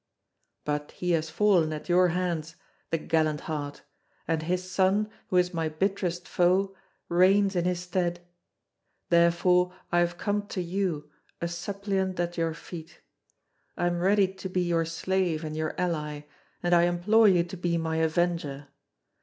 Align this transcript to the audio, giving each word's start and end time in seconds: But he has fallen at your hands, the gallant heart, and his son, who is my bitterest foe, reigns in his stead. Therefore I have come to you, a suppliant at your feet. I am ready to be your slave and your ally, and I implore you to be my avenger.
But 0.65 0.93
he 0.93 1.11
has 1.11 1.29
fallen 1.29 1.71
at 1.71 1.87
your 1.87 2.07
hands, 2.07 2.55
the 2.89 2.97
gallant 2.97 3.41
heart, 3.41 3.83
and 4.27 4.41
his 4.41 4.63
son, 4.63 5.11
who 5.27 5.37
is 5.37 5.53
my 5.53 5.69
bitterest 5.69 6.27
foe, 6.27 6.73
reigns 7.07 7.55
in 7.55 7.65
his 7.65 7.81
stead. 7.81 8.19
Therefore 9.09 9.75
I 9.91 9.99
have 9.99 10.17
come 10.17 10.47
to 10.47 10.59
you, 10.63 11.11
a 11.39 11.47
suppliant 11.47 12.19
at 12.19 12.35
your 12.35 12.55
feet. 12.55 13.01
I 13.77 13.85
am 13.85 13.99
ready 13.99 14.27
to 14.27 14.49
be 14.49 14.61
your 14.61 14.85
slave 14.85 15.43
and 15.43 15.55
your 15.55 15.79
ally, 15.79 16.21
and 16.63 16.73
I 16.73 16.85
implore 16.85 17.27
you 17.27 17.43
to 17.43 17.55
be 17.55 17.77
my 17.77 17.97
avenger. 17.97 18.69